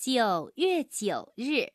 [0.00, 1.72] 九月九日，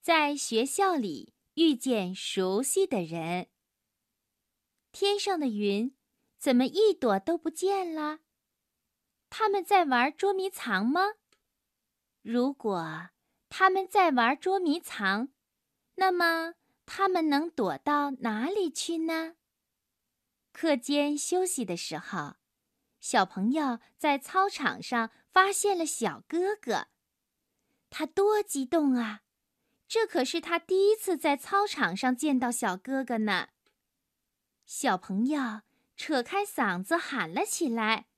[0.00, 3.50] 在学校里遇见熟悉的人。
[4.92, 5.94] 天上的云
[6.38, 8.20] 怎么一朵都不见了？
[9.28, 11.02] 他们在玩捉迷藏吗？
[12.22, 13.10] 如果
[13.50, 15.28] 他们在玩捉迷藏，
[15.96, 16.54] 那么
[16.86, 19.36] 他们能躲到哪里去呢？
[20.50, 22.36] 课间休息的时候。
[23.08, 26.88] 小朋友在操场上发现了小哥哥，
[27.88, 29.22] 他多激动啊！
[29.86, 33.50] 这可是他第一次在操场上见到小哥哥呢。
[34.64, 35.60] 小朋友
[35.96, 38.08] 扯开嗓子喊了起来：“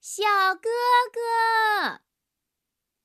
[0.00, 0.70] 小哥
[1.12, 2.02] 哥！”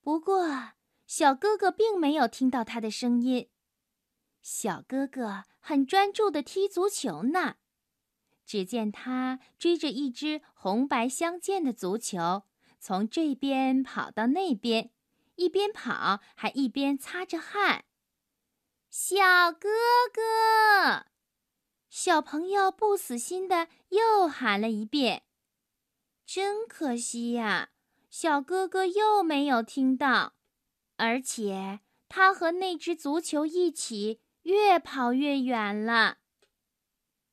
[0.01, 0.73] 不过，
[1.07, 3.49] 小哥哥并没有听到他的声音。
[4.43, 7.55] 小哥哥很专注地踢足球呢。
[8.45, 12.43] 只见他追着一只红白相间的足球，
[12.79, 14.91] 从这边跑到那边，
[15.35, 17.85] 一边跑还一边擦着汗。
[18.89, 19.69] 小哥
[20.13, 21.07] 哥，
[21.89, 25.23] 小朋友不死心的又喊了一遍。
[26.25, 27.69] 真可惜呀，
[28.09, 30.33] 小哥哥又没有听到，
[30.97, 36.19] 而且他和那只足球一起越跑越远了。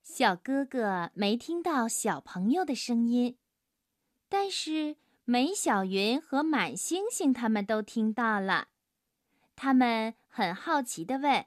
[0.03, 3.39] 小哥哥没听到小朋友的声音，
[4.29, 8.69] 但是梅小云和满星星他们都听到了。
[9.55, 11.47] 他们很好奇地问：“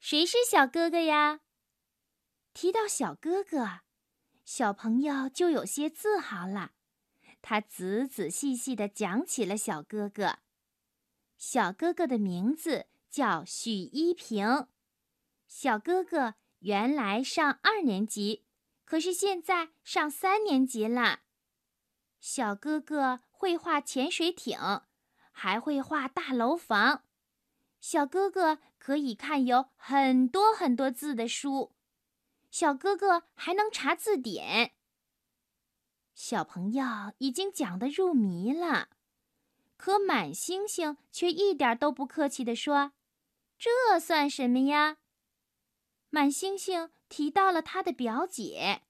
[0.00, 1.40] 谁是小哥哥呀？”
[2.52, 3.80] 提到小哥哥，
[4.44, 6.72] 小朋友就有些自豪了。
[7.40, 10.40] 他仔仔细细地讲起了小哥哥。
[11.38, 14.66] 小哥哥的名字叫许一平。
[15.46, 16.34] 小哥哥。
[16.62, 18.44] 原来上二年级，
[18.84, 21.20] 可是现在上三年级了。
[22.20, 24.58] 小哥哥会画潜水艇，
[25.32, 27.04] 还会画大楼房。
[27.80, 31.72] 小哥哥可以看有很多很多字的书。
[32.48, 34.72] 小哥哥还能查字典。
[36.14, 36.84] 小朋友
[37.18, 38.90] 已经讲得入迷了，
[39.76, 42.92] 可满星星却一点都不客气地说
[43.58, 44.98] ：“这算什么呀？”
[46.14, 48.82] 满星星提到了他的表姐，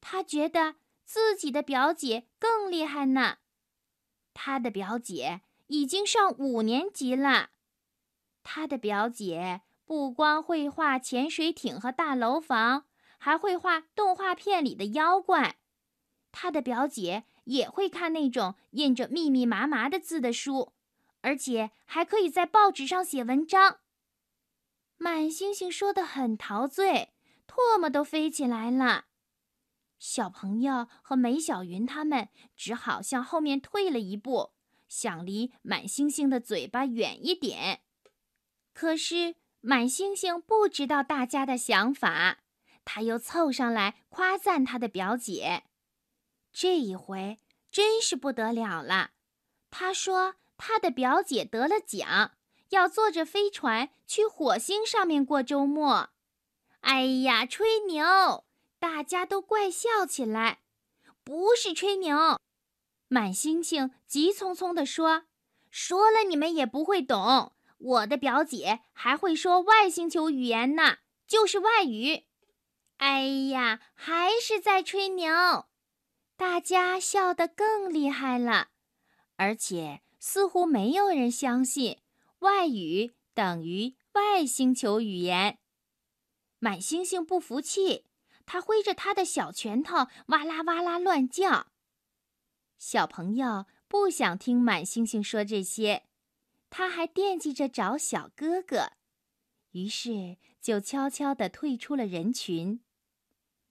[0.00, 3.36] 他觉得自己的表姐更厉害呢。
[4.32, 7.50] 他的表姐已经上五年级了，
[8.42, 12.86] 他的表姐不光会画潜水艇和大楼房，
[13.18, 15.58] 还会画动画片里的妖怪。
[16.32, 20.72] 他的表姐也会看那种印着密密麻麻的字的书，
[21.20, 23.80] 而且还可以在报纸上写文章。
[24.98, 27.12] 满星星说的很陶醉，
[27.46, 29.06] 唾沫都飞起来了。
[29.98, 34.52] 小朋友和梅小云他们只好向后面退了一步，
[34.88, 37.82] 想离满星星的嘴巴远一点。
[38.74, 42.40] 可是满星星不知道大家的想法，
[42.84, 45.64] 他又凑上来夸赞他的表姐。
[46.52, 47.38] 这一回
[47.70, 49.12] 真是不得了了，
[49.70, 52.32] 他说他的表姐得了奖。
[52.70, 56.10] 要坐着飞船去火星上面过周末，
[56.80, 58.44] 哎呀，吹牛！
[58.78, 60.60] 大家都怪笑起来。
[61.24, 62.38] 不是吹牛，
[63.08, 65.24] 满星星急匆匆地说
[65.70, 67.52] ：“说了你们也不会懂。
[67.78, 72.24] 我的表姐还会说外星球语言呢，就是外语。”
[72.98, 75.66] 哎呀，还是在吹牛！
[76.36, 78.68] 大家笑得更厉害了，
[79.36, 81.98] 而且似乎没有人相信。
[82.40, 85.58] 外语等于外星球语言。
[86.58, 88.06] 满星星不服气，
[88.44, 91.68] 他挥着他的小拳头，哇啦哇啦乱叫。
[92.78, 96.04] 小朋友不想听满星星说这些，
[96.70, 98.92] 他还惦记着找小哥哥，
[99.72, 102.80] 于是就悄悄地退出了人群。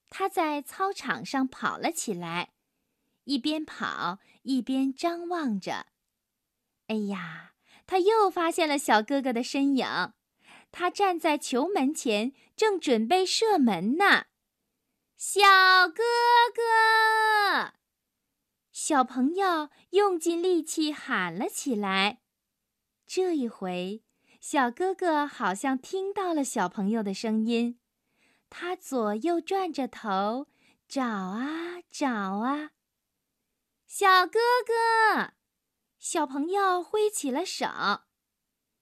[0.09, 2.53] 他在操场上跑了起来，
[3.25, 5.87] 一边跑一边张望着。
[6.87, 7.54] 哎呀！
[7.87, 10.13] 他又发现了小哥哥的身影，
[10.71, 14.25] 他站在球门前，正准备射门呢。
[15.15, 15.41] 小
[15.87, 16.03] 哥
[16.53, 17.73] 哥，
[18.71, 22.21] 小朋友用尽力气喊了起来。
[23.07, 24.03] 这一回，
[24.41, 27.79] 小哥哥好像听到了小朋友的声音，
[28.49, 30.47] 他左右转着头，
[30.87, 32.71] 找啊找啊。
[33.87, 35.34] 小哥哥。
[36.07, 37.65] 小朋友挥起了手，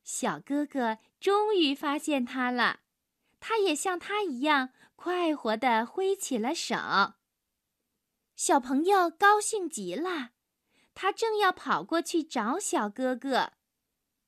[0.04, 2.82] 小哥哥终于发现他了，
[3.40, 6.76] 他也像他一样快活地挥起了手。
[8.36, 10.32] 小朋友高兴极了，
[10.94, 13.54] 他正要跑过去找小哥哥，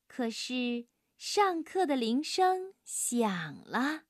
[0.06, 0.88] 可是
[1.18, 4.04] 上课的铃声响了。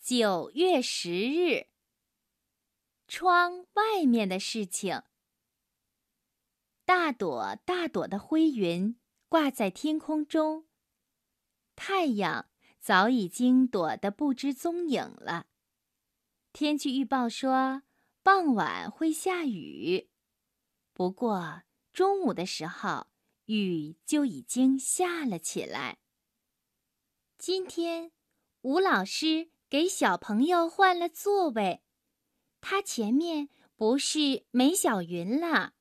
[0.00, 1.66] 九月十日，
[3.06, 5.02] 窗外面的事情。
[6.84, 8.96] 大朵大朵的灰云
[9.28, 10.66] 挂在天空中，
[11.76, 12.48] 太阳
[12.80, 15.46] 早已经躲得不知踪影了。
[16.52, 17.82] 天气预报说
[18.22, 20.10] 傍晚会下雨，
[20.92, 21.62] 不过
[21.92, 23.06] 中午的时候
[23.46, 25.98] 雨就已经下了起来。
[27.38, 28.12] 今天
[28.62, 31.82] 吴老师给小朋友换了座位，
[32.60, 35.74] 他前面不是梅小云了。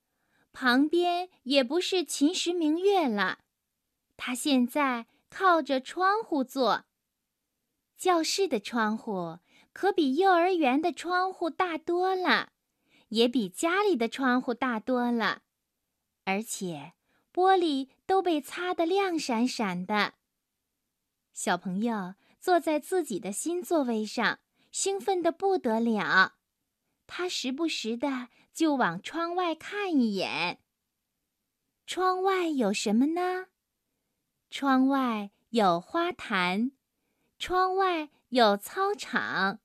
[0.54, 3.40] 旁边也不是秦时明月了，
[4.18, 6.86] 他现在靠着窗户坐。
[7.98, 9.40] 教室的窗户
[9.74, 12.52] 可比幼儿园的窗户大多了，
[13.10, 15.44] 也比家里的窗户大多了，
[16.26, 16.94] 而且
[17.34, 20.16] 玻璃都被擦得亮闪闪的。
[21.32, 24.40] 小朋友坐在自己的新座位上，
[24.72, 26.36] 兴奋得不得了。
[27.08, 28.28] 他时不时的。
[28.54, 30.60] 就往窗外看一眼。
[31.86, 33.48] 窗外有什么呢？
[34.50, 36.72] 窗外有花坛，
[37.38, 39.60] 窗外有操场，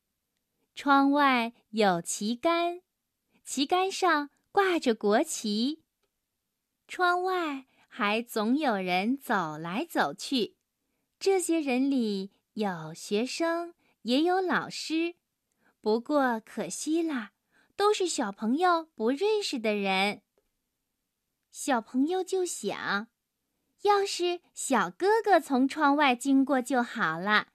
[0.75, 2.83] 窗外有旗杆，
[3.45, 5.85] 旗杆上挂着国旗。
[6.89, 10.57] 窗外还总有人走来走去，
[11.19, 15.17] 这些人里有学生，也有老师。
[15.81, 17.33] 不过可惜了。
[17.77, 20.23] 都是小朋友不认识的人。
[21.51, 23.09] 小朋友就想，
[23.83, 27.49] 要是小哥哥从窗外经过就好了，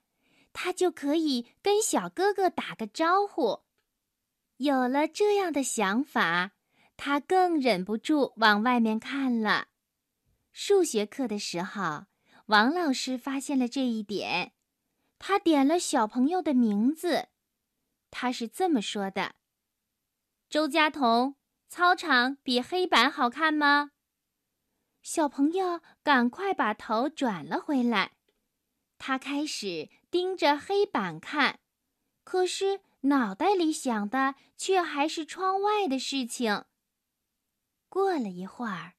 [0.52, 3.62] 他就可以跟小哥哥打个招呼。
[4.56, 6.52] 有了这样的想法，
[6.96, 9.68] 他更忍不住往外面看了。
[10.52, 12.04] 数学课的时候，
[12.46, 14.52] 王老师发现了这一点，
[15.18, 17.28] 他点了小朋友的名字，
[18.10, 19.34] 他是这么说的。
[20.52, 21.36] 周佳彤，
[21.70, 23.92] 操场比黑板好看吗？
[25.02, 28.12] 小朋友赶快把头转了回来，
[28.98, 31.58] 他开始盯着黑板看，
[32.22, 36.66] 可是脑袋里想的却还是窗外的事情。
[37.88, 38.92] 过了一会儿，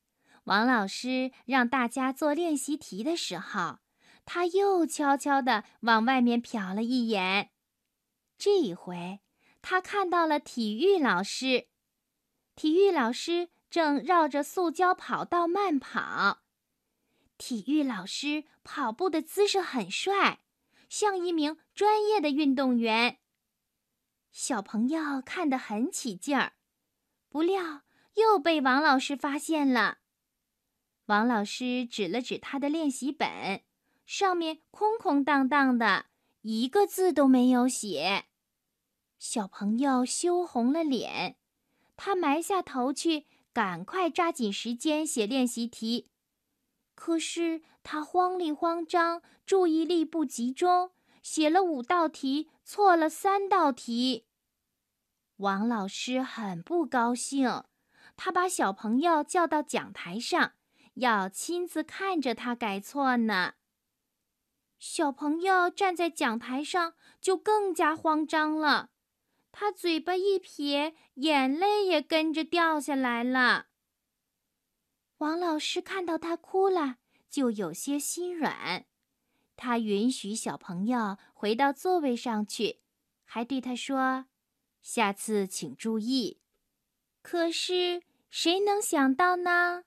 [0.45, 3.77] 王老师让大家做练习题的时候，
[4.25, 7.51] 他又悄悄地往外面瞟了一眼，
[8.39, 9.19] 这一回。
[9.63, 11.69] 他看到了体育老师，
[12.53, 16.43] 体育老师正绕着塑胶跑道慢跑。
[17.37, 20.41] 体育老师跑步的姿势很帅，
[20.89, 23.19] 像一名专业的运动员。
[24.31, 26.53] 小朋友看得很起劲儿，
[27.29, 27.83] 不料
[28.15, 29.99] 又被王老师发现了。
[31.05, 33.63] 王老师指了指他的练习本，
[34.05, 36.07] 上面空空荡荡的，
[36.41, 38.25] 一个字都没有写。
[39.25, 41.37] 小朋友羞红了脸，
[41.95, 46.11] 他埋下头去，赶快抓紧时间写练习题。
[46.93, 50.91] 可是他慌里慌张，注意力不集中，
[51.21, 54.25] 写了五道题，错了三道题。
[55.37, 57.63] 王老师很不高兴，
[58.17, 60.51] 他把小朋友叫到讲台上，
[60.95, 63.53] 要亲自看着他改错呢。
[64.77, 68.89] 小朋友站在讲台上，就更加慌张了。
[69.55, 73.67] 他嘴巴一撇，眼泪也跟着掉下来了。
[75.19, 76.97] 王老师看到他哭了，
[77.29, 78.87] 就有些心软。
[79.55, 82.79] 他允许小朋友回到座位上去，
[83.23, 84.25] 还对他说
[84.81, 86.39] ：“下次请注意。”
[87.21, 89.83] 可是谁能想到呢？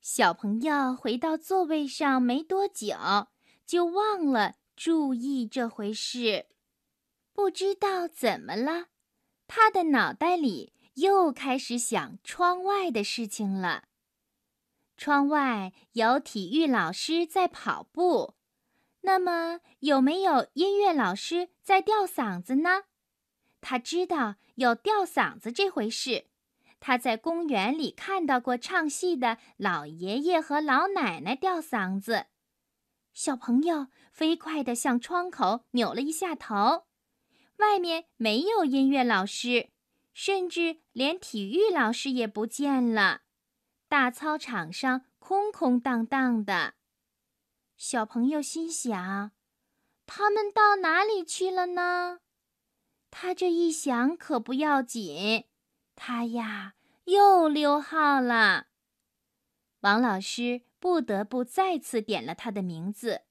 [0.00, 2.96] 小朋友回到座位上没多久，
[3.66, 6.46] 就忘了注意这回事。
[7.34, 8.86] 不知道怎么了。
[9.46, 13.84] 他的脑袋里又开始想窗外的事情了。
[14.96, 18.34] 窗外有体育老师在跑步，
[19.00, 22.84] 那么有没有音乐老师在吊嗓子呢？
[23.60, 26.26] 他知道有吊嗓子这回事。
[26.78, 32.26] 他在公园里看到过唱戏的老爷爷和老奶奶吊嗓子。
[33.12, 36.86] 小朋友飞快地向窗口扭了一下头。
[37.56, 39.70] 外面没有音乐老师，
[40.12, 43.22] 甚至连体育老师也不见了。
[43.88, 46.74] 大操场上空空荡荡的，
[47.76, 49.32] 小朋友心想：
[50.06, 52.20] 他们到哪里去了呢？
[53.10, 55.44] 他这一想可不要紧，
[55.94, 58.68] 他呀又溜号了。
[59.80, 63.22] 王老师不得不再次点了他的名字。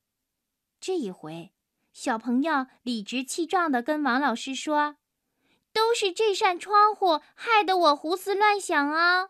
[0.79, 1.53] 这一回，
[1.93, 4.97] 小朋友理直气壮地跟王老师说
[5.73, 9.29] ：“都是这扇窗户害得我胡思乱想啊！”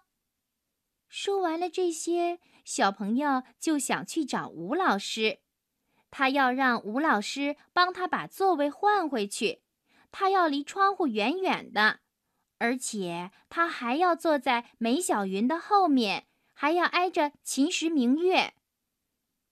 [1.10, 5.40] 说完了这些，小朋友就想去找吴老师，
[6.10, 9.62] 他要让吴老师帮他把座位换回去，
[10.12, 12.00] 他要离窗户远远的，
[12.60, 16.28] 而且他还要坐在梅小云的后面。
[16.54, 18.54] 还要挨着秦时明月，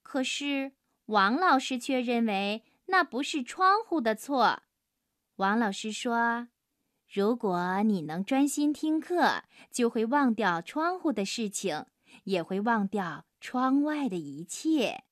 [0.00, 0.74] 可是
[1.06, 4.62] 王老师却认为那不是窗户的错。
[5.36, 6.48] 王老师说
[7.08, 11.86] ：“如果你能专心听课，就会忘掉窗户的事情，
[12.24, 15.04] 也会忘掉窗外的一切。”